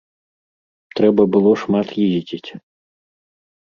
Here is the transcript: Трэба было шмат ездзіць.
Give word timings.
Трэба 1.01 1.21
было 1.37 1.51
шмат 1.67 1.87
ездзіць. 2.09 2.49